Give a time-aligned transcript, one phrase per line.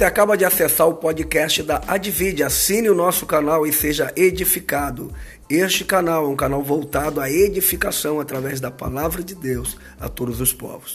[0.00, 2.42] Você acaba de acessar o podcast da Advide.
[2.42, 5.12] Assine o nosso canal e seja edificado.
[5.46, 10.40] Este canal é um canal voltado à edificação através da palavra de Deus a todos
[10.40, 10.94] os povos.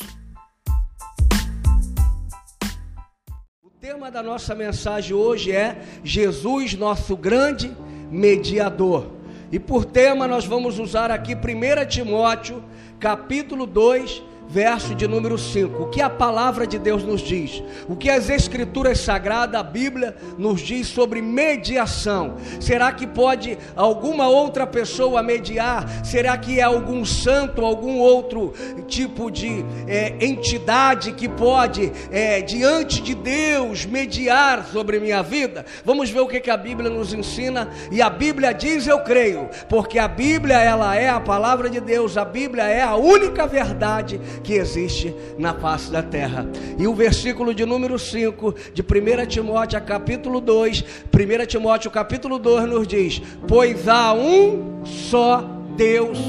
[3.64, 7.78] O tema da nossa mensagem hoje é Jesus, nosso grande
[8.10, 9.12] mediador.
[9.52, 12.64] E por tema nós vamos usar aqui 1 Timóteo,
[13.00, 15.84] capítulo 2, verso de número 5.
[15.84, 17.64] O que a palavra de Deus nos diz?
[17.88, 22.36] O que as escrituras sagradas, a Bíblia, nos diz sobre mediação?
[22.60, 26.06] Será que pode alguma outra pessoa mediar?
[26.06, 28.54] Será que é algum santo, algum outro
[28.88, 35.66] tipo de é, entidade que pode, é, diante de Deus, mediar sobre minha vida?
[35.84, 37.70] Vamos ver o que, que a Bíblia nos ensina.
[37.92, 42.18] E a Bíblia diz: Eu creio, porque a Bíblia ela é a palavra de Deus,
[42.18, 46.48] a Bíblia é a única verdade que existe na face da terra.
[46.78, 50.84] E o versículo de número 5 de 1 Timóteo, capítulo 2,
[51.14, 55.44] 1 Timóteo, capítulo 2 nos diz: Pois há um só
[55.76, 56.20] Deus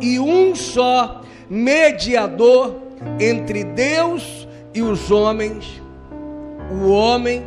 [0.00, 2.76] e um só mediador
[3.20, 5.80] entre Deus e os homens,
[6.70, 7.44] o homem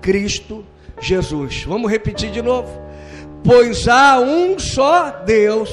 [0.00, 0.64] Cristo
[1.00, 1.64] Jesus.
[1.64, 2.80] Vamos repetir de novo.
[3.44, 5.70] Pois há um só Deus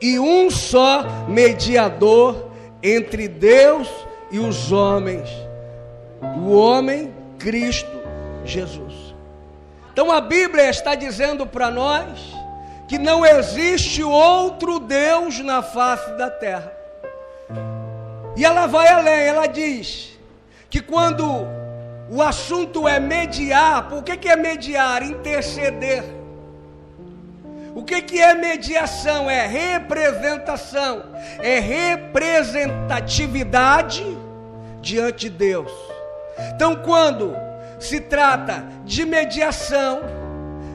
[0.00, 2.47] e um só mediador
[2.82, 3.88] entre Deus
[4.30, 5.28] e os homens,
[6.36, 7.90] o homem Cristo
[8.44, 9.14] Jesus.
[9.92, 12.34] Então a Bíblia está dizendo para nós
[12.86, 16.72] que não existe outro Deus na face da terra.
[18.36, 20.16] E ela vai além, ela diz
[20.70, 21.24] que quando
[22.10, 25.02] o assunto é mediar, por que, que é mediar?
[25.02, 26.17] Interceder.
[27.78, 29.30] O que, que é mediação?
[29.30, 31.04] É representação,
[31.38, 34.04] é representatividade
[34.82, 35.70] diante de Deus.
[36.52, 37.36] Então, quando
[37.78, 40.00] se trata de mediação,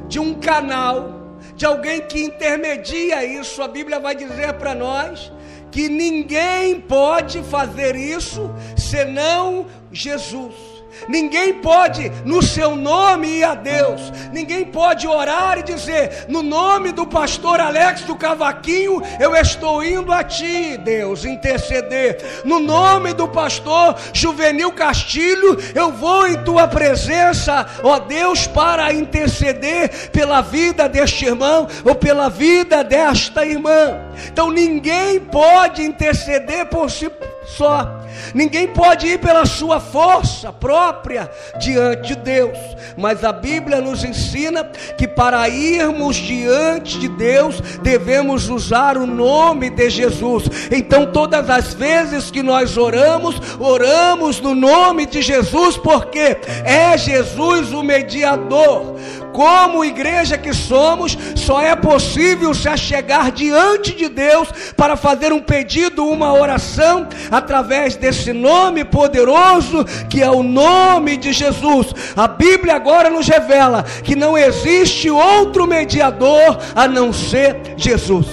[0.07, 5.29] de um canal, de alguém que intermedia isso, a Bíblia vai dizer para nós
[5.71, 10.72] que ninguém pode fazer isso senão Jesus.
[11.07, 14.11] Ninguém pode, no seu nome, ir a Deus.
[14.31, 20.11] Ninguém pode orar e dizer: No nome do pastor Alex do Cavaquinho, eu estou indo
[20.11, 22.43] a ti, Deus, interceder.
[22.45, 30.09] No nome do pastor Juvenil Castilho, eu vou em tua presença, ó Deus, para interceder
[30.11, 33.99] pela vida deste irmão ou pela vida desta irmã.
[34.27, 37.09] Então ninguém pode interceder por si
[37.45, 37.99] só.
[38.33, 42.57] Ninguém pode ir pela sua força própria diante de Deus,
[42.97, 44.63] mas a Bíblia nos ensina
[44.97, 50.45] que para irmos diante de Deus devemos usar o nome de Jesus.
[50.71, 57.71] Então, todas as vezes que nós oramos, oramos no nome de Jesus, porque é Jesus
[57.73, 58.95] o mediador.
[59.33, 65.41] Como igreja que somos, só é possível se achegar diante de Deus para fazer um
[65.41, 71.87] pedido, uma oração, através desse nome poderoso que é o nome de Jesus.
[72.15, 78.27] A Bíblia agora nos revela que não existe outro mediador a não ser Jesus.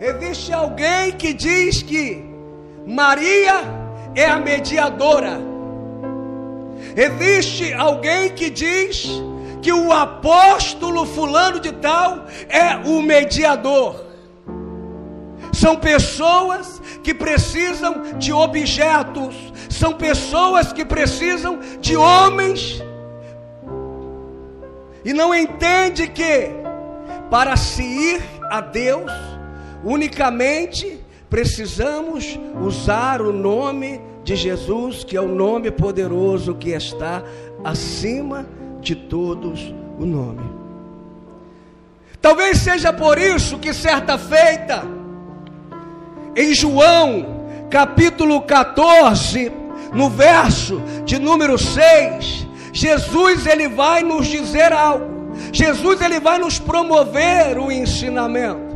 [0.00, 2.24] Existe alguém que diz que
[2.86, 3.60] Maria
[4.16, 5.51] é a mediadora
[6.96, 9.08] Existe alguém que diz
[9.60, 14.04] que o apóstolo fulano de tal é o mediador.
[15.52, 19.34] São pessoas que precisam de objetos,
[19.68, 22.82] são pessoas que precisam de homens
[25.04, 26.50] e não entende que
[27.30, 29.10] para se ir a Deus
[29.84, 37.22] unicamente precisamos usar o nome de Jesus, que é o nome poderoso que está
[37.64, 38.46] acima
[38.80, 40.50] de todos o nome.
[42.20, 44.84] Talvez seja por isso que certa feita,
[46.36, 49.50] em João, capítulo 14,
[49.92, 55.10] no verso de número 6, Jesus ele vai nos dizer algo.
[55.52, 58.71] Jesus ele vai nos promover o ensinamento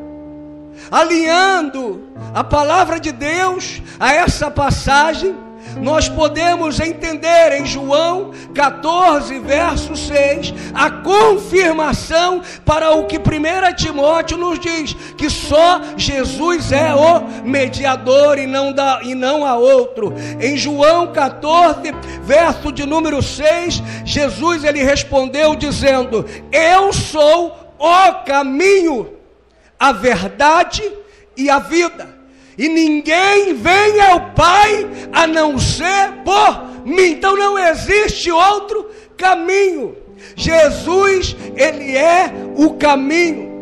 [0.91, 2.03] alinhando
[2.35, 5.35] a palavra de Deus a essa passagem,
[5.81, 13.21] nós podemos entender em João 14, verso 6, a confirmação para o que 1
[13.77, 19.57] Timóteo nos diz: que só Jesus é o mediador e não, dá, e não há
[19.57, 20.15] outro.
[20.41, 21.93] Em João 14,
[22.23, 29.16] verso de número 6, Jesus ele respondeu dizendo: Eu sou o caminho
[29.79, 30.83] a verdade
[31.37, 32.17] e a vida.
[32.59, 37.13] E ninguém vem ao Pai a não ser por mim.
[37.13, 39.97] Então não existe outro caminho.
[40.35, 43.55] Jesus, ele é o caminho.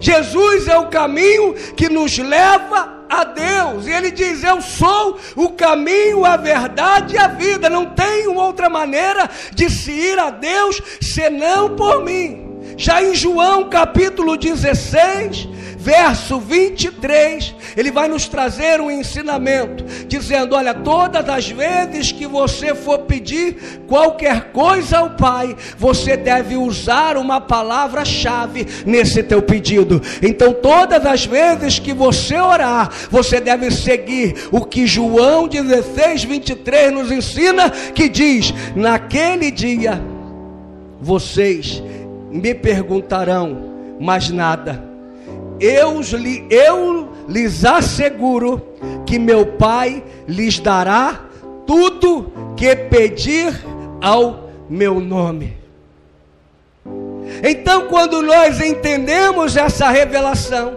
[0.00, 3.86] Jesus é o caminho que nos leva a Deus.
[3.86, 7.68] E ele diz: Eu sou o caminho, a verdade e a vida.
[7.68, 12.45] Não tem outra maneira de se ir a Deus senão por mim.
[12.76, 20.74] Já em João capítulo 16, verso 23, ele vai nos trazer um ensinamento, dizendo: Olha,
[20.74, 27.40] todas as vezes que você for pedir qualquer coisa ao Pai, você deve usar uma
[27.40, 30.02] palavra-chave nesse teu pedido.
[30.20, 36.92] Então, todas as vezes que você orar, você deve seguir o que João 16, 23
[36.92, 40.02] nos ensina, que diz: Naquele dia,
[41.00, 41.82] vocês
[42.36, 44.96] me perguntarão mais nada
[45.60, 46.00] eu,
[46.50, 48.62] eu lhes asseguro
[49.06, 51.20] que meu Pai lhes dará
[51.66, 53.54] tudo que pedir
[54.00, 55.56] ao meu nome.
[57.42, 60.76] Então, quando nós entendemos essa revelação,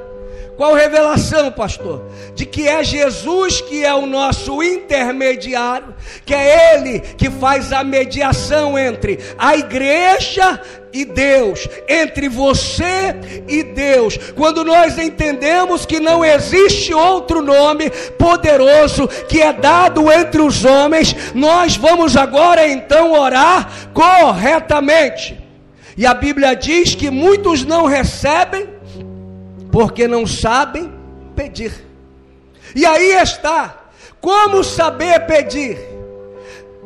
[0.60, 2.04] qual revelação, pastor?
[2.36, 5.96] De que é Jesus que é o nosso intermediário,
[6.26, 10.60] que é Ele que faz a mediação entre a igreja
[10.92, 13.16] e Deus, entre você
[13.48, 14.18] e Deus.
[14.36, 21.16] Quando nós entendemos que não existe outro nome poderoso que é dado entre os homens,
[21.34, 25.40] nós vamos agora então orar corretamente.
[25.96, 28.79] E a Bíblia diz que muitos não recebem
[29.72, 30.92] porque não sabem
[31.36, 31.86] pedir.
[32.76, 33.78] E aí está,
[34.22, 35.89] como saber pedir?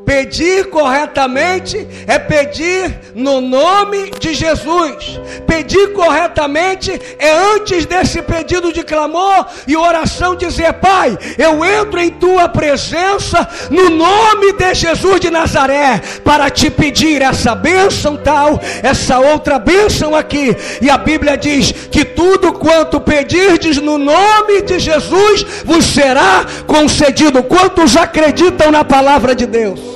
[0.05, 5.19] Pedir corretamente é pedir no nome de Jesus.
[5.47, 12.09] Pedir corretamente é antes desse pedido de clamor e oração dizer: Pai, eu entro em
[12.09, 19.19] tua presença no nome de Jesus de Nazaré para te pedir essa bênção tal, essa
[19.19, 20.55] outra bênção aqui.
[20.81, 27.41] E a Bíblia diz que tudo quanto pedirdes no nome de Jesus vos será concedido.
[27.43, 29.92] Quantos acreditam na palavra de Deus?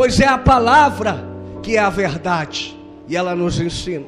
[0.00, 1.22] Pois é a palavra
[1.62, 2.74] que é a verdade,
[3.06, 4.06] e ela nos ensina.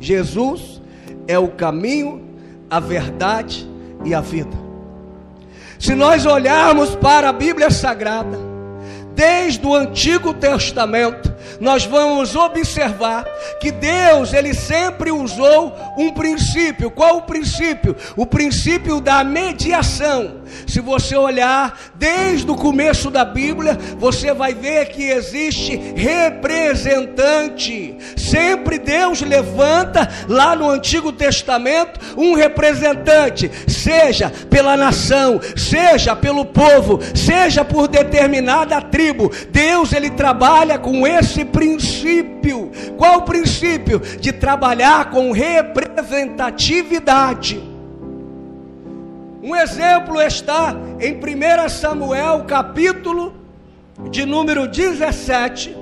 [0.00, 0.82] Jesus
[1.28, 2.28] é o caminho,
[2.68, 3.70] a verdade
[4.04, 4.58] e a vida.
[5.78, 8.36] Se nós olharmos para a Bíblia Sagrada,
[9.14, 13.24] desde o Antigo Testamento, nós vamos observar
[13.60, 16.90] que Deus, ele sempre usou um princípio.
[16.90, 17.96] Qual o princípio?
[18.16, 20.42] O princípio da mediação.
[20.66, 27.96] Se você olhar desde o começo da Bíblia, você vai ver que existe representante.
[28.16, 37.00] Sempre Deus levanta lá no Antigo Testamento um representante, seja pela nação, seja pelo povo,
[37.14, 39.30] seja por determinada tribo.
[39.50, 42.70] Deus ele trabalha com esse princípio.
[42.96, 43.98] Qual o princípio?
[43.98, 47.60] De trabalhar com representatividade.
[49.42, 53.34] Um exemplo está em 1 Samuel, capítulo
[54.10, 55.76] de número 17,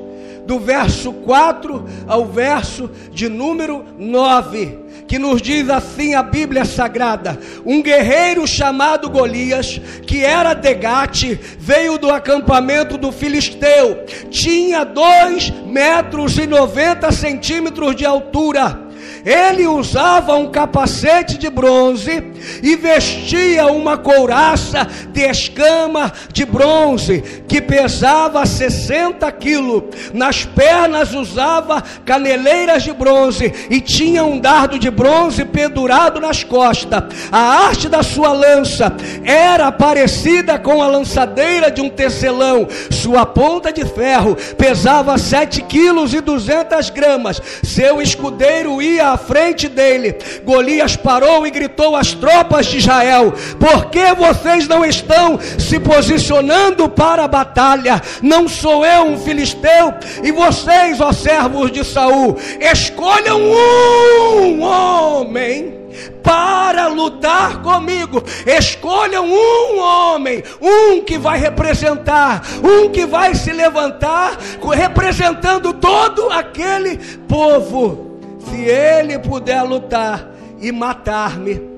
[0.46, 7.38] do verso 4 ao verso de número 9 que nos diz assim a Bíblia Sagrada:
[7.64, 15.50] um guerreiro chamado Golias, que era de Gate, veio do acampamento do Filisteu, tinha dois
[15.66, 18.82] metros e noventa centímetros de altura.
[19.25, 27.60] Ele usava um capacete de bronze e vestia uma couraça de escama de bronze que
[27.60, 29.84] pesava 60 quilos.
[30.12, 37.04] Nas pernas usava caneleiras de bronze e tinha um dardo de bronze pendurado nas costas.
[37.30, 42.68] A arte da sua lança era parecida com a lançadeira de um tecelão.
[42.90, 47.40] Sua ponta de ferro pesava 7 quilos e 200 gramas.
[47.62, 50.16] Seu escudeiro ia à frente dele.
[50.44, 52.34] Golias parou e gritou às tropas
[52.67, 58.00] de Israel: Por que vocês não estão se posicionando para a batalha?
[58.23, 65.85] Não sou eu um filisteu, e vocês, ó servos de Saul, escolham um homem
[66.23, 68.23] para lutar comigo.
[68.47, 74.38] Escolham um homem, um que vai representar, um que vai se levantar,
[74.75, 76.97] representando todo aquele
[77.29, 78.19] povo
[78.50, 81.74] se ele puder lutar e matar-me,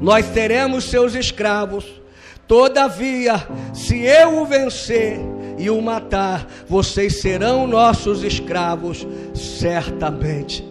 [0.00, 1.84] nós seremos seus escravos.
[2.46, 5.18] Todavia, se eu o vencer
[5.58, 10.66] e o matar, vocês serão nossos escravos, certamente.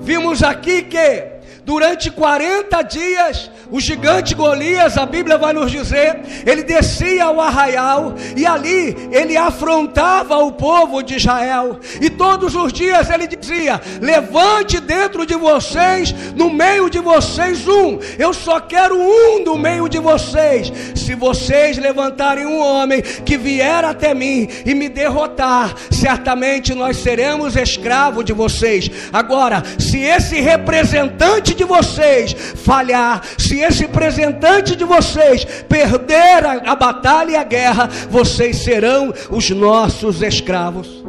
[0.00, 6.62] Vimos aqui que Durante 40 dias, o gigante Golias, a Bíblia vai nos dizer, ele
[6.62, 11.80] descia ao arraial e ali ele afrontava o povo de Israel.
[12.00, 17.98] E todos os dias ele dizia: Levante dentro de vocês, no meio de vocês, um.
[18.16, 20.72] Eu só quero um no meio de vocês.
[20.94, 27.56] Se vocês levantarem um homem que vier até mim e me derrotar, certamente nós seremos
[27.56, 28.88] escravos de vocês.
[29.12, 36.74] Agora, se esse representante de vocês falhar, se esse representante de vocês perder a, a
[36.74, 41.04] batalha e a guerra, vocês serão os nossos escravos.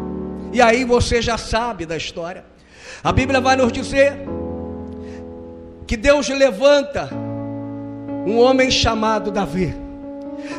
[0.51, 2.45] E aí você já sabe da história.
[3.03, 4.17] A Bíblia vai nos dizer
[5.85, 7.09] que Deus levanta
[8.25, 9.75] um homem chamado Davi.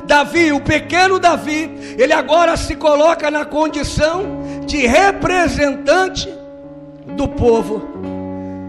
[0.06, 6.28] Davi, o pequeno Davi, ele agora se coloca na condição de representante
[7.16, 7.82] do povo,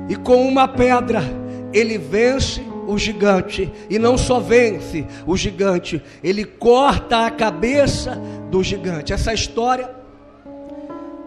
[0.08, 1.22] e com uma pedra
[1.74, 8.16] ele vence o gigante, e não só vence o gigante, ele corta a cabeça
[8.50, 9.12] do gigante.
[9.14, 9.92] Essa história,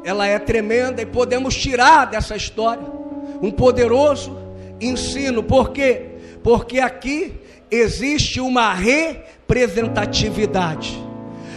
[0.02, 2.82] ela é tremenda e podemos tirar dessa história
[3.42, 4.34] um poderoso
[4.80, 6.06] ensino, por quê?
[6.42, 7.34] Porque aqui
[7.70, 10.98] existe uma representatividade.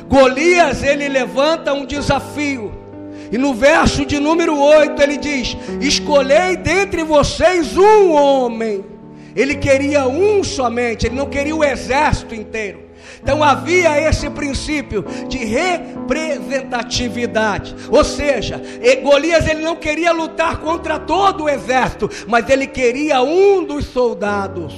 [0.07, 2.83] Golias ele levanta um desafio.
[3.31, 8.92] E no verso de número 8 ele diz: Escolhei dentre vocês um homem.
[9.35, 12.83] Ele queria um somente, ele não queria o exército inteiro.
[13.21, 17.75] Então havia esse princípio de representatividade.
[17.89, 18.61] Ou seja,
[19.01, 24.73] Golias ele não queria lutar contra todo o exército, mas ele queria um dos soldados.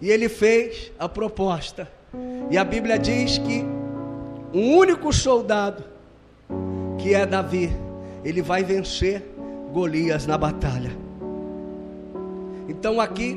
[0.00, 1.90] E ele fez a proposta.
[2.50, 3.64] E a Bíblia diz que
[4.54, 5.84] um único soldado,
[6.98, 7.70] que é Davi,
[8.24, 9.22] ele vai vencer
[9.72, 11.07] Golias na batalha.
[12.68, 13.36] Então aqui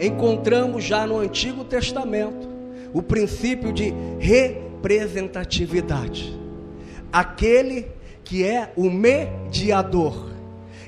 [0.00, 2.50] encontramos já no Antigo Testamento
[2.92, 6.36] o princípio de representatividade.
[7.12, 7.86] Aquele
[8.24, 10.32] que é o mediador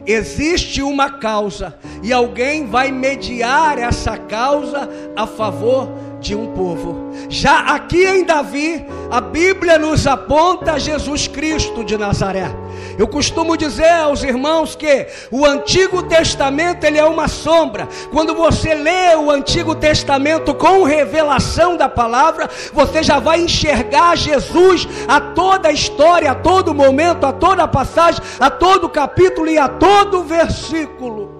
[0.06, 4.86] existe uma causa e alguém vai mediar essa causa
[5.16, 5.88] a favor
[6.24, 7.12] de um povo.
[7.28, 12.50] Já aqui em Davi, a Bíblia nos aponta Jesus Cristo de Nazaré.
[12.96, 17.86] Eu costumo dizer aos irmãos que o Antigo Testamento ele é uma sombra.
[18.10, 24.88] Quando você lê o Antigo Testamento com revelação da palavra, você já vai enxergar Jesus
[25.06, 29.58] a toda a história, a todo momento, a toda a passagem, a todo capítulo e
[29.58, 31.34] a todo versículo.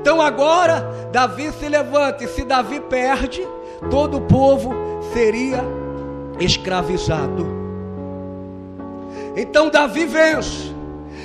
[0.00, 3.46] Então agora Davi se levanta e se Davi perde,
[3.88, 4.74] todo o povo
[5.12, 5.64] seria
[6.38, 7.46] escravizado.
[9.36, 10.74] Então Davi vence.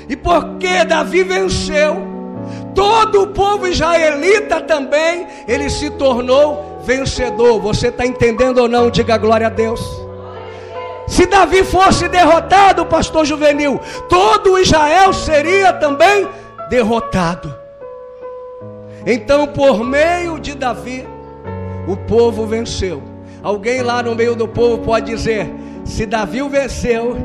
[0.08, 1.98] E porque Davi venceu,
[2.76, 7.60] todo o povo israelita também, ele se tornou vencedor.
[7.60, 8.92] Você está entendendo ou não?
[8.92, 9.82] Diga glória a Deus.
[11.08, 16.28] Se Davi fosse derrotado, pastor juvenil, todo Israel seria também
[16.70, 17.54] derrotado.
[19.06, 21.08] Então, por meio de Davi,
[21.88, 23.02] o povo venceu.
[23.42, 25.52] Alguém lá no meio do povo pode dizer:
[25.84, 27.16] se Davi venceu,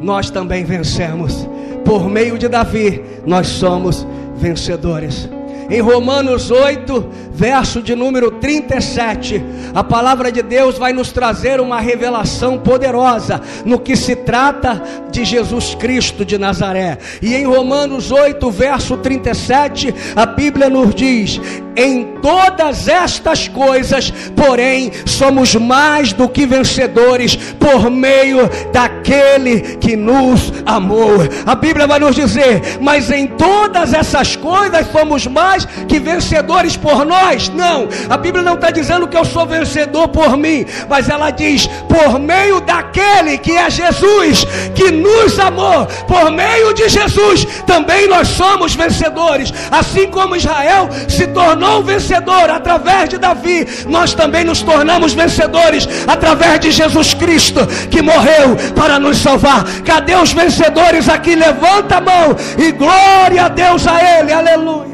[0.00, 1.48] nós também vencemos.
[1.84, 4.06] Por meio de Davi, nós somos
[4.36, 5.28] vencedores.
[5.70, 9.42] Em Romanos 8, verso de número 37,
[9.74, 15.24] a palavra de Deus vai nos trazer uma revelação poderosa no que se trata de
[15.24, 16.98] Jesus Cristo de Nazaré.
[17.20, 21.40] E em Romanos 8, verso 37, a Bíblia nos diz:
[21.76, 30.52] em todas estas coisas, porém, somos mais do que vencedores por meio daquele que nos
[30.64, 31.18] amou.
[31.44, 35.53] A Bíblia vai nos dizer: mas em todas essas coisas somos mais
[35.88, 37.48] que vencedores por nós.
[37.48, 41.66] Não, a Bíblia não está dizendo que eu sou vencedor por mim, mas ela diz:
[41.88, 44.44] por meio daquele que é Jesus,
[44.74, 51.26] que nos amou, por meio de Jesus, também nós somos vencedores, assim como Israel se
[51.28, 58.02] tornou vencedor através de Davi, nós também nos tornamos vencedores através de Jesus Cristo, que
[58.02, 59.64] morreu para nos salvar.
[59.84, 61.34] Cadê os vencedores aqui?
[61.34, 64.93] Levanta a mão e glória a Deus a Ele, aleluia.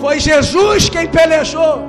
[0.00, 1.84] Foi Jesus quem pelejou,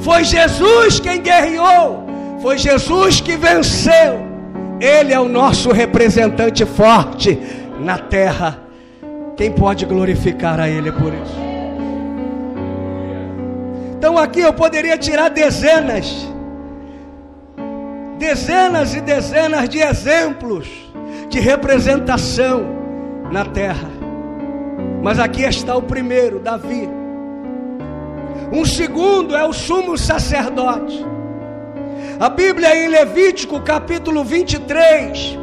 [0.00, 2.04] foi Jesus quem guerreou,
[2.42, 4.34] foi Jesus que venceu.
[4.80, 7.38] Ele é o nosso representante forte
[7.80, 8.60] na terra.
[9.36, 11.44] Quem pode glorificar a Ele por isso?
[13.96, 16.28] Então aqui eu poderia tirar dezenas,
[18.18, 20.68] dezenas e dezenas de exemplos
[21.30, 22.66] de representação
[23.32, 23.88] na terra.
[25.02, 27.03] Mas aqui está o primeiro, Davi.
[28.52, 31.04] Um segundo é o sumo sacerdote.
[32.20, 35.38] A Bíblia em Levítico capítulo 23,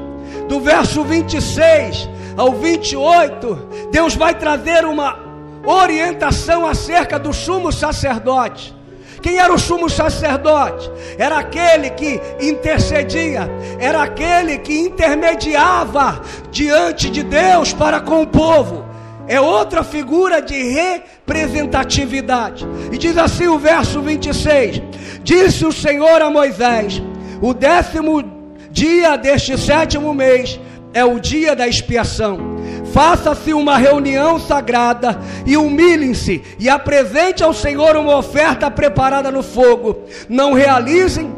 [0.48, 5.20] do verso 26 ao 28, Deus vai trazer uma
[5.66, 8.74] orientação acerca do sumo sacerdote.
[9.22, 10.90] Quem era o sumo sacerdote?
[11.18, 13.48] Era aquele que intercedia,
[13.80, 18.91] era aquele que intermediava diante de Deus para com o povo.
[19.32, 22.68] É outra figura de representatividade.
[22.92, 24.82] E diz assim o verso 26:
[25.24, 27.02] Disse o Senhor a Moisés:
[27.42, 28.22] O décimo
[28.70, 30.60] dia deste sétimo mês
[30.94, 32.58] é o dia da expiação.
[32.92, 40.02] Faça-se uma reunião sagrada e humilhem-se e apresente ao Senhor uma oferta preparada no fogo.
[40.28, 41.34] Não realizem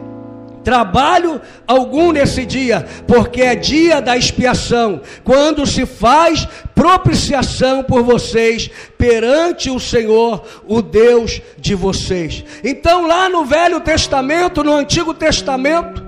[0.64, 8.70] trabalho algum nesse dia, porque é dia da expiação, quando se faz propiciação por vocês
[8.98, 12.44] perante o Senhor, o Deus de vocês.
[12.64, 16.04] Então, lá no Velho Testamento, no Antigo Testamento,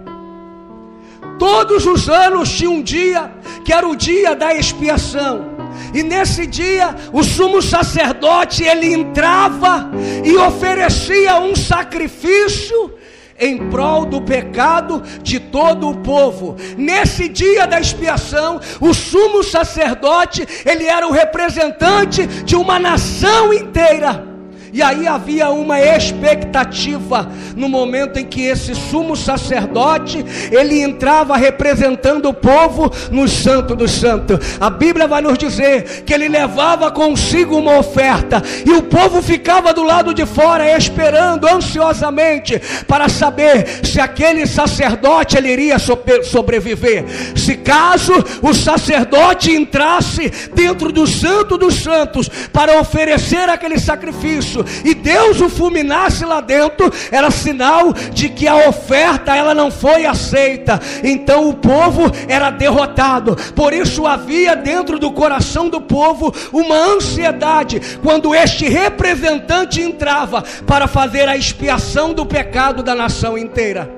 [1.37, 3.31] todos os anos tinha um dia
[3.63, 5.55] que era o dia da expiação.
[5.93, 9.89] E nesse dia, o sumo sacerdote ele entrava
[10.23, 12.93] e oferecia um sacrifício
[13.39, 16.55] em prol do pecado de todo o povo.
[16.77, 24.34] Nesse dia da expiação, o sumo sacerdote, ele era o representante de uma nação inteira
[24.75, 32.25] e aí havia uma expectativa no momento em que esse sumo sacerdote ele entrava representando
[32.25, 34.37] o povo no Santo dos Santos.
[34.59, 39.73] A Bíblia vai nos dizer que ele levava consigo uma oferta e o povo ficava
[39.73, 47.05] do lado de fora esperando ansiosamente para saber se aquele sacerdote ele iria sobreviver.
[47.33, 54.93] Se caso o sacerdote entrasse dentro do Santo dos Santos para oferecer aquele sacrifício, e
[54.93, 60.79] Deus o fulminasse lá dentro, era sinal de que a oferta ela não foi aceita.
[61.03, 63.35] Então o povo era derrotado.
[63.55, 70.87] Por isso havia dentro do coração do povo uma ansiedade quando este representante entrava para
[70.87, 73.89] fazer a expiação do pecado da nação inteira.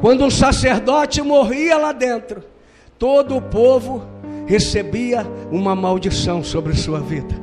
[0.00, 2.42] Quando um sacerdote morria lá dentro,
[2.98, 4.02] todo o povo
[4.46, 7.41] recebia uma maldição sobre sua vida.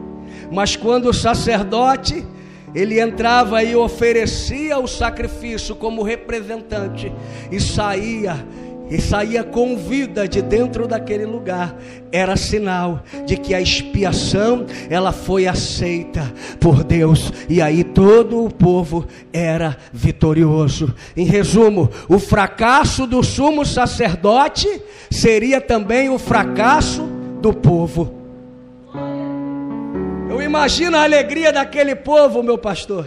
[0.51, 2.25] Mas quando o sacerdote
[2.73, 7.12] ele entrava e oferecia o sacrifício como representante
[7.51, 8.45] e saía
[8.89, 11.75] e saía com vida de dentro daquele lugar,
[12.12, 18.51] era sinal de que a expiação ela foi aceita por Deus e aí todo o
[18.51, 20.93] povo era vitorioso.
[21.15, 24.81] Em resumo, o fracasso do sumo sacerdote
[25.12, 27.03] seria também o fracasso
[27.39, 28.18] do povo.
[30.39, 33.06] Eu imagino a alegria daquele povo, meu pastor,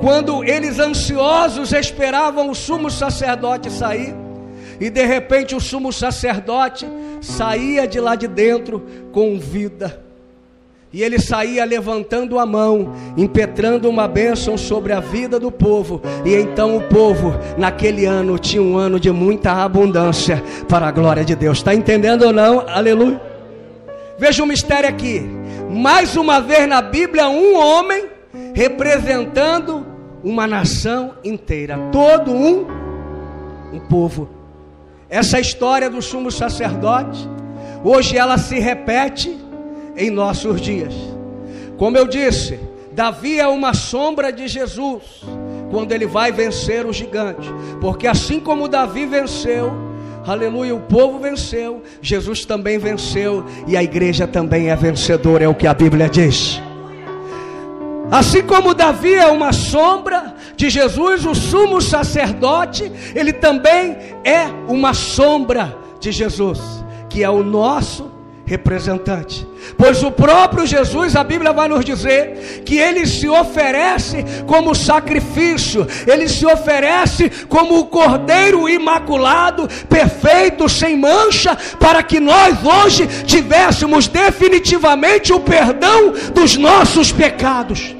[0.00, 4.14] quando eles ansiosos esperavam o sumo sacerdote sair,
[4.80, 6.86] e de repente o sumo sacerdote
[7.20, 10.00] saía de lá de dentro com vida.
[10.92, 16.00] E ele saía levantando a mão, impetrando uma bênção sobre a vida do povo.
[16.24, 21.24] E então o povo, naquele ano, tinha um ano de muita abundância para a glória
[21.24, 21.58] de Deus.
[21.58, 22.60] Está entendendo ou não?
[22.60, 23.20] Aleluia.
[24.16, 25.28] Veja o mistério aqui
[25.70, 28.06] mais uma vez na Bíblia, um homem
[28.54, 29.86] representando
[30.22, 32.66] uma nação inteira, todo um,
[33.72, 34.28] um povo.
[35.08, 37.28] Essa história do sumo sacerdote,
[37.84, 39.38] hoje ela se repete
[39.96, 40.94] em nossos dias.
[41.76, 42.58] Como eu disse,
[42.92, 45.22] Davi é uma sombra de Jesus
[45.70, 47.48] quando ele vai vencer o gigante,
[47.80, 49.85] porque assim como Davi venceu,
[50.26, 55.54] Aleluia, o povo venceu, Jesus também venceu e a igreja também é vencedora, é o
[55.54, 56.60] que a Bíblia diz.
[58.10, 64.94] Assim como Davi é uma sombra de Jesus, o sumo sacerdote, ele também é uma
[64.94, 66.60] sombra de Jesus,
[67.08, 68.15] que é o nosso
[68.46, 69.46] representante.
[69.76, 75.86] Pois o próprio Jesus, a Bíblia vai nos dizer que ele se oferece como sacrifício,
[76.06, 84.06] ele se oferece como o cordeiro imaculado, perfeito, sem mancha, para que nós hoje tivéssemos
[84.06, 87.94] definitivamente o perdão dos nossos pecados.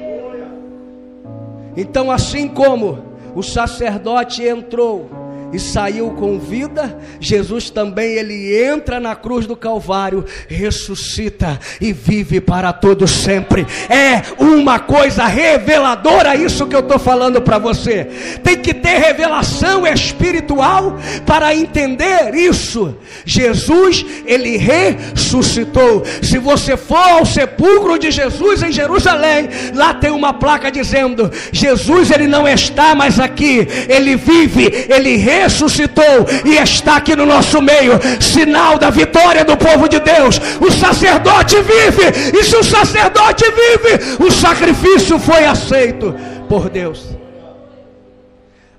[1.75, 3.03] Então, assim como
[3.35, 10.25] o sacerdote entrou e saiu com vida, Jesus também ele entra na cruz do Calvário,
[10.47, 13.65] ressuscita e vive para todo sempre.
[13.89, 18.05] É uma coisa reveladora isso que eu estou falando para você.
[18.43, 22.95] Tem que ter revelação espiritual para entender isso.
[23.25, 26.03] Jesus ele ressuscitou.
[26.21, 32.11] Se você for ao sepulcro de Jesus em Jerusalém, lá tem uma placa dizendo: Jesus
[32.11, 37.61] ele não está mais aqui, ele vive, ele ressuscitou ressuscitou e está aqui no nosso
[37.61, 40.39] meio sinal da vitória do povo de Deus.
[40.59, 46.15] O sacerdote vive, e se o sacerdote vive, o sacrifício foi aceito
[46.49, 47.15] por Deus.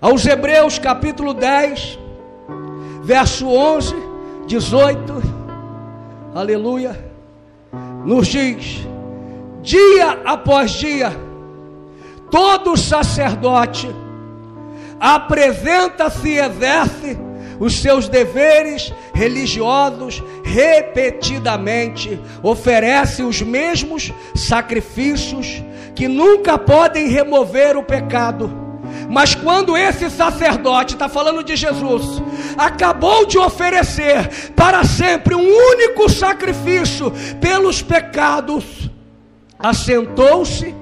[0.01, 1.99] Aos Hebreus capítulo 10,
[3.03, 3.97] verso 11,
[4.47, 5.23] 18,
[6.35, 6.99] aleluia,
[8.05, 8.87] nos diz:
[9.63, 11.13] dia após dia,
[12.31, 13.89] todo sacerdote
[15.01, 17.19] apresenta-se e exerce
[17.59, 25.63] os seus deveres religiosos repetidamente, oferece os mesmos sacrifícios
[25.95, 28.69] que nunca podem remover o pecado.
[29.11, 32.23] Mas quando esse sacerdote, está falando de Jesus,
[32.57, 38.89] acabou de oferecer para sempre um único sacrifício pelos pecados,
[39.59, 40.75] assentou-se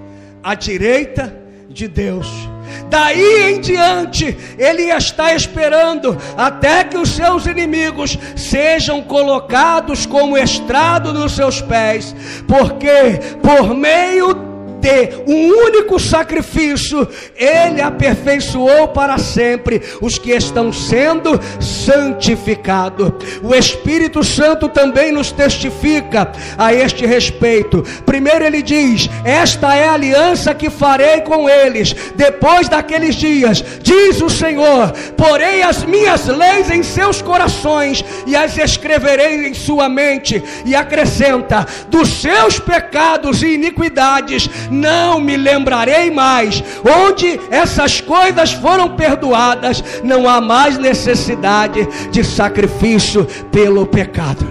[0.42, 1.34] à direita
[1.68, 2.55] de Deus
[2.88, 11.12] Daí em diante, ele está esperando até que os seus inimigos sejam colocados como estrado
[11.12, 12.14] nos seus pés,
[12.46, 14.45] porque por meio
[14.86, 23.12] ter um único sacrifício, Ele aperfeiçoou para sempre os que estão sendo santificados.
[23.42, 27.82] O Espírito Santo também nos testifica a este respeito.
[28.04, 34.22] Primeiro, Ele diz: Esta é a aliança que farei com eles depois daqueles dias, diz
[34.22, 40.42] o Senhor: Porei as minhas leis em seus corações e as escreverei em sua mente.
[40.64, 46.62] E acrescenta: Dos seus pecados e iniquidades não me lembrarei mais.
[46.84, 54.46] Onde essas coisas foram perdoadas, não há mais necessidade de sacrifício pelo pecado.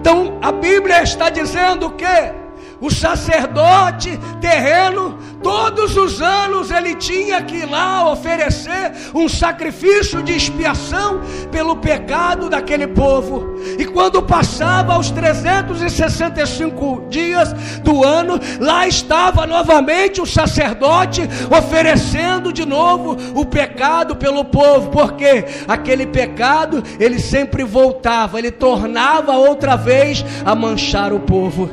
[0.00, 2.32] Então a Bíblia está dizendo que
[2.80, 8.81] o sacerdote terreno, todos os anos ele tinha que ir lá oferecer
[9.14, 11.20] um sacrifício de expiação
[11.50, 13.54] pelo pecado daquele povo.
[13.78, 21.22] E quando passava os 365 dias do ano, lá estava novamente o sacerdote
[21.56, 29.32] oferecendo de novo o pecado pelo povo, porque aquele pecado ele sempre voltava, ele tornava
[29.32, 31.70] outra vez a manchar o povo.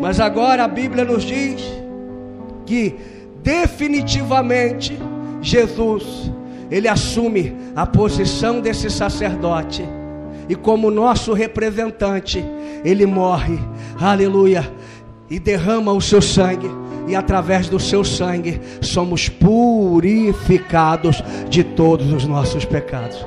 [0.00, 1.62] Mas agora a Bíblia nos diz
[2.64, 2.96] que
[3.42, 4.98] definitivamente
[5.40, 6.30] Jesus,
[6.70, 9.84] ele assume a posição desse sacerdote
[10.50, 12.44] e como nosso representante,
[12.84, 13.56] ele morre.
[14.00, 14.68] Aleluia.
[15.30, 16.68] E derrama o seu sangue
[17.06, 23.24] e através do seu sangue somos purificados de todos os nossos pecados.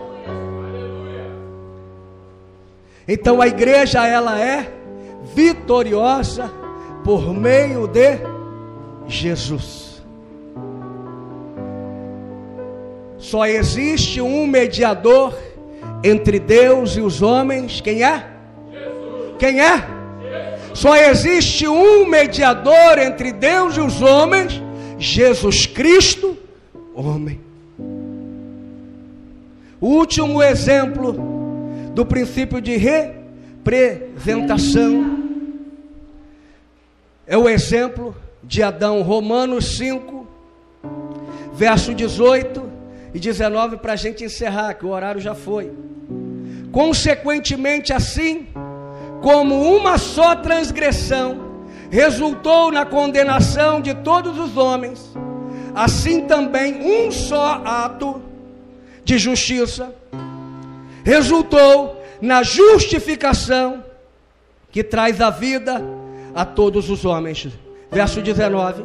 [3.08, 4.70] Então a igreja ela é
[5.34, 6.52] vitoriosa
[7.06, 8.20] por meio de
[9.08, 9.93] Jesus.
[13.24, 15.34] Só existe um mediador
[16.04, 17.80] entre Deus e os homens.
[17.80, 18.28] Quem é?
[18.70, 19.36] Jesus.
[19.40, 19.78] Quem é?
[19.78, 20.78] Jesus.
[20.78, 24.62] Só existe um mediador entre Deus e os homens,
[25.00, 26.38] Jesus Cristo,
[26.94, 27.40] homem.
[29.80, 31.16] O último exemplo
[31.94, 35.24] do princípio de representação
[37.26, 40.28] é o exemplo de Adão, Romanos 5,
[41.54, 42.73] verso 18
[43.14, 45.72] e 19, para a gente encerrar, que o horário já foi.
[46.72, 48.48] Consequentemente, assim
[49.22, 51.54] como uma só transgressão
[51.90, 55.12] resultou na condenação de todos os homens,
[55.76, 58.22] assim também um só ato
[59.06, 59.94] de justiça
[61.04, 63.84] resultou na justificação
[64.72, 65.82] que traz a vida
[66.34, 67.50] a todos os homens.
[67.92, 68.84] Verso 19.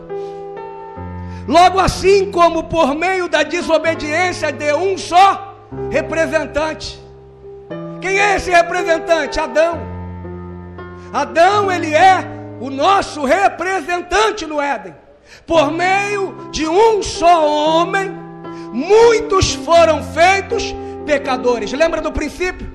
[1.49, 5.57] Logo assim como por meio da desobediência de um só
[5.91, 7.03] representante.
[8.03, 9.41] Quem é esse representante?
[9.41, 9.79] Adão.
[11.11, 12.23] Adão, ele é
[12.61, 14.95] o nosso representante no Éden.
[15.47, 18.11] Por meio de um só homem,
[18.71, 20.75] muitos foram feitos
[21.07, 21.73] pecadores.
[21.73, 22.71] Lembra do princípio?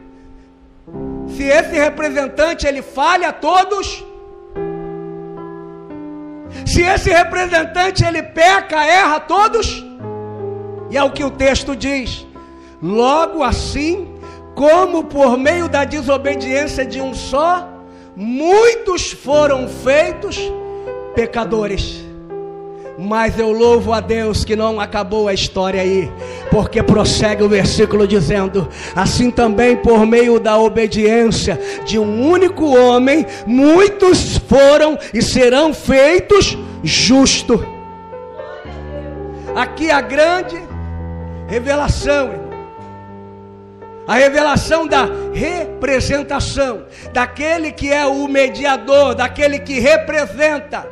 [1.27, 4.03] Se esse representante ele falha, todos
[6.65, 9.83] se esse representante ele peca, erra, todos
[10.89, 12.25] E é o que o texto diz.
[12.81, 14.13] Logo assim,
[14.55, 17.67] como por meio da desobediência de um só,
[18.15, 20.37] muitos foram feitos
[21.15, 22.03] pecadores.
[22.97, 26.11] Mas eu louvo a Deus que não acabou a história aí,
[26.51, 33.25] porque prossegue o versículo dizendo: assim também por meio da obediência de um único homem,
[33.47, 37.59] muitos foram e serão feitos justos.
[39.55, 40.61] Aqui a grande
[41.47, 42.43] revelação.
[44.05, 50.85] A revelação da representação, daquele que é o mediador, daquele que representa.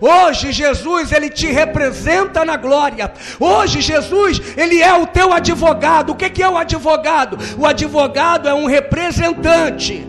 [0.00, 3.12] Hoje Jesus ele te representa na glória.
[3.40, 6.10] Hoje Jesus ele é o teu advogado.
[6.10, 7.38] O que é o advogado?
[7.58, 10.06] O advogado é um representante.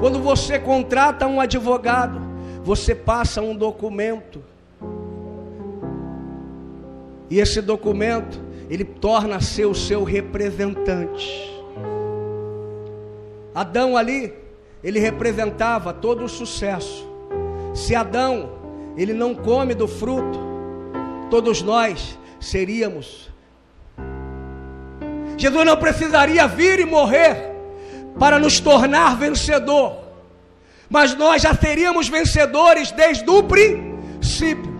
[0.00, 2.20] Quando você contrata um advogado,
[2.62, 4.42] você passa um documento.
[7.30, 11.52] E esse documento ele torna ser o seu representante.
[13.54, 14.34] Adão ali,
[14.82, 17.15] ele representava todo o sucesso.
[17.76, 18.48] Se Adão,
[18.96, 20.40] ele não come do fruto,
[21.30, 23.30] todos nós seríamos.
[25.36, 27.54] Jesus não precisaria vir e morrer
[28.18, 29.98] para nos tornar vencedor,
[30.88, 34.74] mas nós já seríamos vencedores desde o princípio.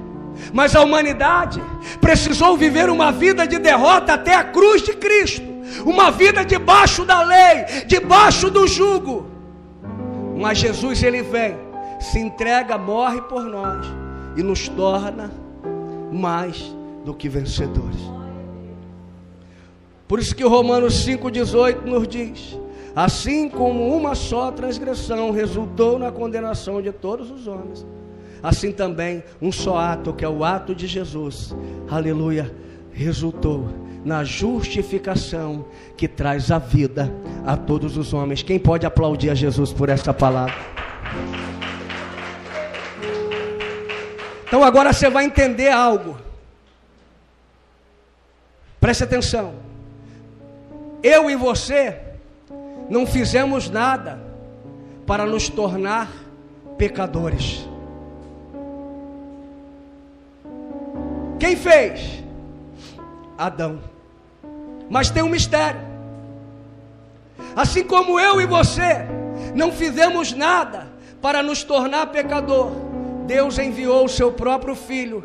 [0.54, 1.62] Mas a humanidade
[2.00, 5.44] precisou viver uma vida de derrota até a cruz de Cristo,
[5.85, 9.30] uma vida debaixo da lei, debaixo do jugo.
[10.35, 11.65] Mas Jesus ele vem,
[12.11, 13.87] se entrega, morre por nós
[14.37, 15.31] e nos torna
[16.12, 17.99] mais do que vencedores.
[20.07, 22.59] Por isso que Romanos 5,18 nos diz:
[22.95, 27.85] Assim como uma só transgressão resultou na condenação de todos os homens,
[28.42, 31.55] assim também um só ato, que é o ato de Jesus,
[31.90, 32.55] aleluia,
[32.92, 33.69] resultou
[34.05, 35.64] na justificação
[35.97, 37.12] que traz a vida
[37.45, 38.45] a todos os homens.
[38.45, 40.55] Quem pode aplaudir a Jesus por essa palavra?
[44.46, 46.16] Então agora você vai entender algo.
[48.80, 49.54] Preste atenção.
[51.02, 52.00] Eu e você
[52.88, 54.20] não fizemos nada
[55.04, 56.09] para nos tornar
[56.78, 57.66] pecadores.
[61.40, 62.22] Quem fez?
[63.37, 63.80] Adão.
[64.88, 65.80] Mas tem um mistério.
[67.56, 69.06] Assim como eu e você
[69.54, 70.87] não fizemos nada
[71.20, 72.70] para nos tornar pecador,
[73.27, 75.23] Deus enviou o seu próprio filho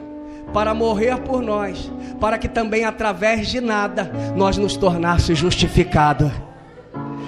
[0.54, 6.32] para morrer por nós, para que também através de nada nós nos tornasse justificados.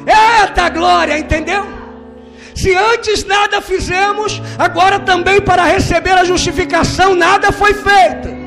[0.05, 1.63] Eita glória, entendeu?
[2.55, 8.42] Se antes nada fizemos, agora também para receber a justificação nada foi feito.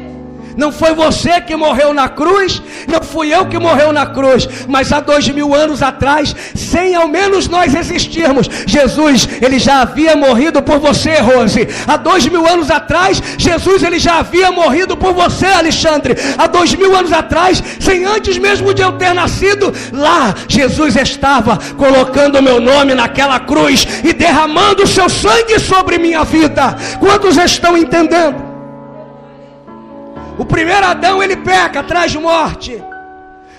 [0.57, 4.91] Não foi você que morreu na cruz, não fui eu que morreu na cruz, mas
[4.91, 10.63] há dois mil anos atrás, sem ao menos nós existirmos, Jesus, ele já havia morrido
[10.63, 11.69] por você, Rose.
[11.87, 16.17] Há dois mil anos atrás, Jesus, ele já havia morrido por você, Alexandre.
[16.39, 21.59] Há dois mil anos atrás, sem antes mesmo de eu ter nascido, lá Jesus estava
[21.77, 26.77] colocando o meu nome naquela cruz e derramando o seu sangue sobre minha vida.
[26.99, 28.46] Quantos estão entendendo?
[30.39, 32.83] O primeiro Adão ele peca, traz morte.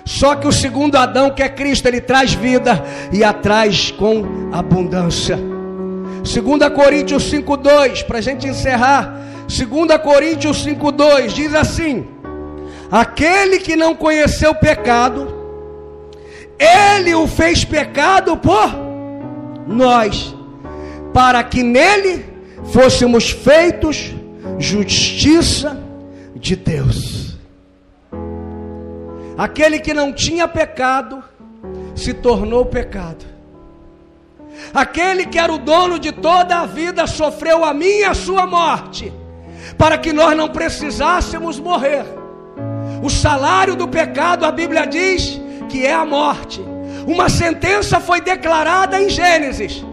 [0.05, 5.37] Só que o segundo Adão, que é Cristo, ele traz vida e atrás com abundância.
[5.37, 9.21] 2 Coríntios 5,2, para a gente encerrar.
[9.47, 12.07] 2 Coríntios 5,2 diz assim:
[12.91, 15.33] Aquele que não conheceu pecado,
[16.59, 18.69] ele o fez pecado por
[19.67, 20.33] nós,
[21.13, 22.25] para que nele
[22.71, 24.13] fôssemos feitos
[24.57, 25.86] justiça
[26.37, 27.37] de Deus.
[29.37, 31.23] Aquele que não tinha pecado
[31.95, 33.25] se tornou pecado.
[34.73, 38.47] Aquele que era o dono de toda a vida sofreu a minha e a sua
[38.47, 39.13] morte,
[39.77, 42.05] para que nós não precisássemos morrer.
[43.03, 46.61] O salário do pecado, a Bíblia diz que é a morte.
[47.05, 49.85] Uma sentença foi declarada em Gênesis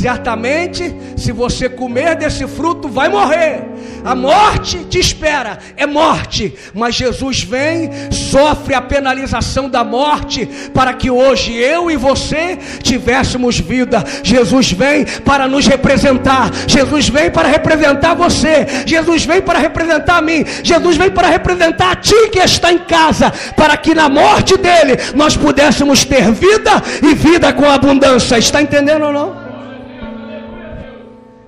[0.00, 3.68] Certamente, se você comer desse fruto, vai morrer.
[4.02, 6.54] A morte te espera, é morte.
[6.72, 13.60] Mas Jesus vem, sofre a penalização da morte, para que hoje eu e você tivéssemos
[13.60, 14.02] vida.
[14.22, 16.50] Jesus vem para nos representar.
[16.66, 18.66] Jesus vem para representar você.
[18.86, 20.46] Jesus vem para representar a mim.
[20.62, 24.96] Jesus vem para representar a ti que está em casa, para que na morte dele
[25.14, 28.38] nós pudéssemos ter vida e vida com abundância.
[28.38, 29.49] Está entendendo ou não?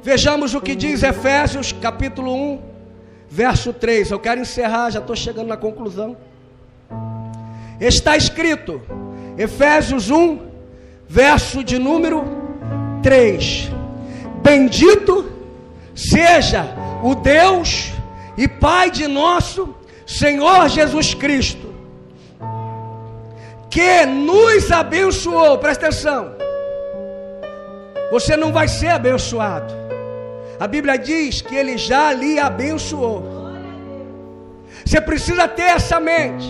[0.02, 2.60] Vejamos o que diz Efésios capítulo 1,
[3.30, 4.10] verso 3.
[4.10, 6.16] Eu quero encerrar, já estou chegando na conclusão.
[7.80, 8.82] Está escrito,
[9.38, 10.40] Efésios 1,
[11.08, 12.24] verso de número
[13.00, 13.70] 3:
[14.42, 15.30] Bendito
[15.94, 16.66] seja
[17.00, 17.92] o Deus
[18.36, 19.72] e Pai de nosso
[20.04, 21.72] Senhor Jesus Cristo,
[23.70, 26.34] que nos abençoou, presta atenção,
[28.10, 29.81] você não vai ser abençoado,
[30.62, 33.20] a Bíblia diz que Ele já lhe abençoou,
[34.84, 36.48] você precisa ter essa mente,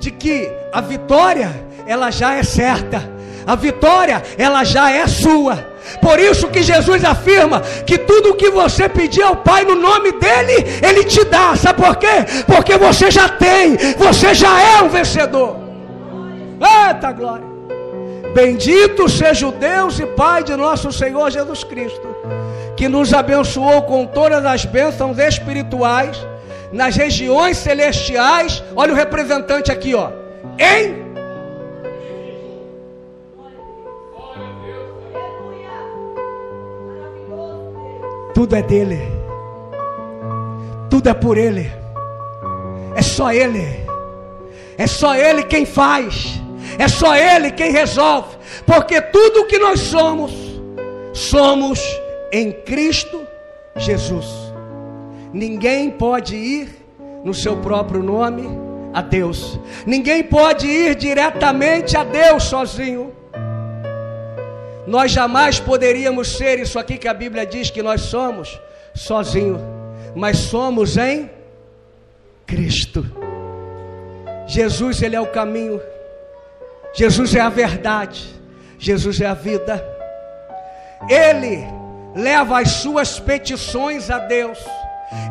[0.00, 1.48] de que a vitória,
[1.86, 3.08] ela já é certa,
[3.46, 5.54] a vitória, ela já é sua.
[6.00, 10.10] Por isso que Jesus afirma que tudo o que você pedir ao Pai no nome
[10.18, 11.54] dele, ele te dá.
[11.54, 12.26] Sabe por quê?
[12.44, 15.58] Porque você já tem, você já é um vencedor.
[16.88, 17.52] Eita glória!
[18.34, 22.08] Bendito seja o Deus e Pai de nosso Senhor Jesus Cristo,
[22.76, 26.16] que nos abençoou com todas as bênçãos espirituais
[26.72, 28.62] nas regiões celestiais.
[28.74, 30.10] Olha o representante aqui, ó.
[30.58, 31.02] Em
[38.34, 39.00] Tudo é dele.
[40.90, 41.70] Tudo é por ele.
[42.96, 43.64] É só ele.
[44.76, 46.40] É só ele quem faz.
[46.78, 48.36] É só ele quem resolve.
[48.66, 50.32] Porque tudo que nós somos,
[51.12, 51.78] somos
[52.32, 53.26] em Cristo
[53.76, 54.26] Jesus.
[55.32, 56.68] Ninguém pode ir
[57.22, 58.48] no seu próprio nome
[58.92, 59.60] a Deus.
[59.86, 63.12] Ninguém pode ir diretamente a Deus sozinho.
[64.86, 68.60] Nós jamais poderíamos ser isso aqui que a Bíblia diz que nós somos,
[68.94, 69.60] sozinho,
[70.14, 71.30] mas somos em
[72.46, 73.06] Cristo.
[74.46, 75.80] Jesus, Ele é o caminho,
[76.92, 78.28] Jesus é a verdade,
[78.78, 79.82] Jesus é a vida.
[81.08, 81.81] Ele
[82.14, 84.58] leva as suas petições a Deus,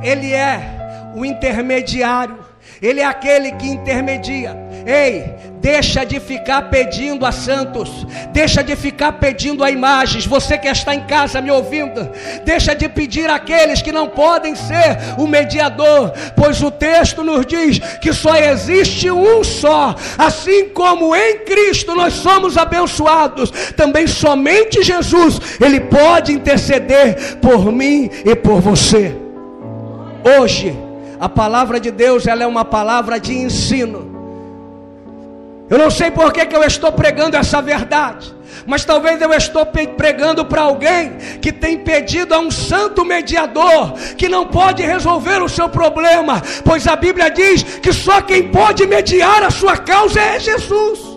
[0.01, 2.39] Ele é o intermediário,
[2.81, 4.70] Ele é aquele que intermedia.
[4.85, 10.25] Ei, deixa de ficar pedindo a santos, deixa de ficar pedindo a imagens.
[10.25, 12.09] Você que está em casa me ouvindo,
[12.43, 17.79] deixa de pedir àqueles que não podem ser o mediador, pois o texto nos diz
[18.01, 25.39] que só existe um só, assim como em Cristo nós somos abençoados, também somente Jesus,
[25.61, 29.15] Ele pode interceder por mim e por você.
[30.39, 30.75] Hoje,
[31.19, 34.10] a palavra de Deus ela é uma palavra de ensino.
[35.71, 39.65] Eu não sei por que, que eu estou pregando essa verdade, mas talvez eu estou
[39.65, 45.47] pregando para alguém que tem pedido a um santo mediador que não pode resolver o
[45.47, 50.41] seu problema, pois a Bíblia diz que só quem pode mediar a sua causa é
[50.41, 51.10] Jesus.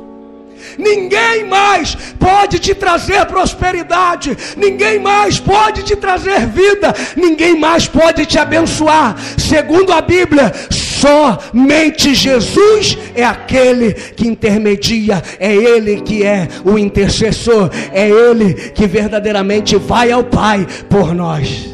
[0.79, 8.27] Ninguém mais pode te trazer prosperidade, ninguém mais pode te trazer vida, ninguém mais pode
[8.27, 9.17] te abençoar.
[9.39, 17.71] Segundo a Bíblia, somente Jesus é aquele que intermedia, é Ele que é o intercessor,
[17.93, 21.69] é Ele que verdadeiramente vai ao Pai por nós.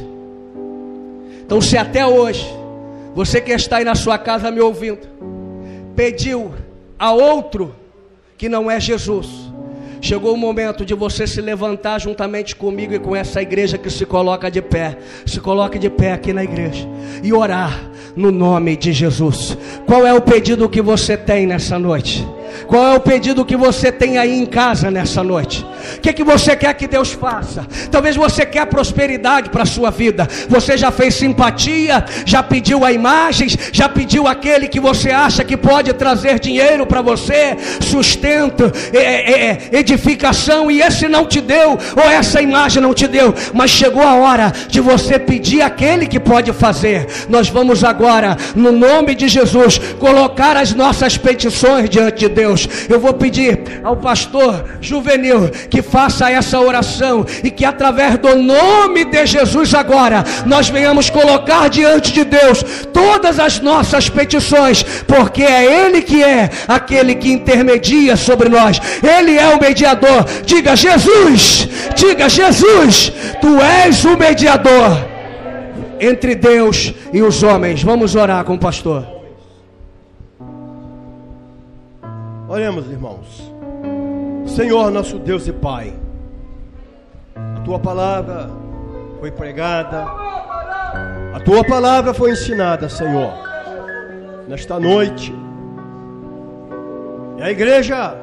[1.45, 2.47] Então, se até hoje,
[3.15, 5.01] você que está aí na sua casa me ouvindo,
[5.97, 6.53] pediu
[6.99, 7.75] a outro
[8.41, 9.53] que não é Jesus.
[10.01, 14.07] Chegou o momento de você se levantar juntamente comigo e com essa igreja que se
[14.07, 14.97] coloca de pé.
[15.27, 16.89] Se coloque de pé aqui na igreja
[17.23, 17.79] e orar
[18.17, 19.59] no nome de Jesus.
[19.87, 22.27] Qual é o pedido que você tem nessa noite?
[22.67, 25.67] Qual é o pedido que você tem aí em casa nessa noite?
[25.97, 27.67] O que, que você quer que Deus faça?
[27.91, 30.29] Talvez você quer prosperidade para a sua vida.
[30.49, 35.57] Você já fez simpatia, já pediu a imagens, já pediu aquele que você acha que
[35.57, 41.79] pode trazer dinheiro para você, sustento, é, é, é, edificação, e esse não te deu,
[41.97, 46.21] ou essa imagem não te deu, mas chegou a hora de você pedir aquele que
[46.21, 47.07] pode fazer.
[47.29, 52.40] Nós vamos agora, no nome de Jesus, colocar as nossas petições diante de Deus.
[52.89, 59.05] Eu vou pedir ao pastor juvenil que faça essa oração e que através do nome
[59.05, 65.87] de Jesus agora nós venhamos colocar diante de Deus todas as nossas petições, porque é
[65.87, 70.25] Ele que é aquele que intermedia sobre nós, Ele é o mediador.
[70.45, 75.09] Diga Jesus, diga Jesus, Tu és o mediador
[76.01, 77.83] entre Deus e os homens.
[77.83, 79.20] Vamos orar com o pastor.
[82.51, 83.53] Oremos, irmãos.
[84.45, 85.95] Senhor, nosso Deus e Pai,
[87.37, 88.51] a tua palavra
[89.21, 90.05] foi pregada,
[91.33, 93.33] a tua palavra foi ensinada, Senhor,
[94.49, 95.33] nesta noite.
[97.39, 98.17] E a igreja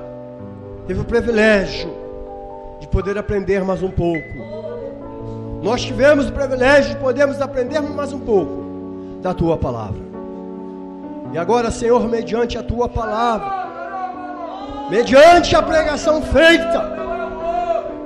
[0.86, 1.89] teve o privilégio
[2.82, 4.28] de poder aprender mais um pouco.
[5.63, 10.01] Nós tivemos o privilégio de podermos aprender mais um pouco da tua palavra.
[11.32, 13.66] E agora, Senhor, mediante a tua palavra,
[14.89, 16.97] mediante a pregação feita,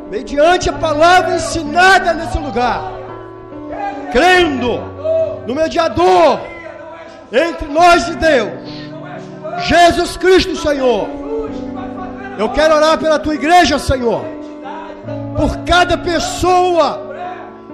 [0.09, 2.91] mediante a palavra ensinada nesse lugar,
[4.11, 4.79] crendo
[5.45, 6.39] no mediador
[7.31, 8.51] entre nós e Deus,
[9.67, 11.07] Jesus Cristo, Senhor.
[12.37, 14.23] Eu quero orar pela tua igreja, Senhor,
[15.37, 17.11] por cada pessoa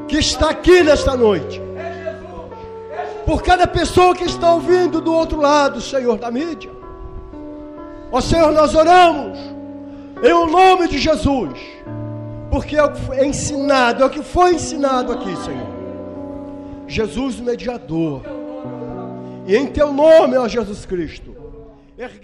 [0.07, 1.61] que está aqui nesta noite,
[3.25, 6.76] por cada pessoa que está ouvindo do outro lado, Senhor, da mídia.
[8.11, 9.37] Ó Senhor, nós oramos
[10.23, 11.59] em o nome de Jesus,
[12.49, 15.77] porque é o que foi ensinado, é o que foi ensinado aqui, Senhor.
[16.87, 18.23] Jesus, mediador.
[19.45, 21.35] E em teu nome, ó Jesus Cristo,
[21.97, 22.19] ergue